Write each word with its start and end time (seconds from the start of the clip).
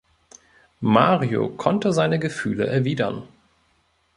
Mario 0.79 1.49
konnte 1.49 1.93
seine 1.93 2.17
Gefühle 2.17 2.65
erwidern. 2.65 3.27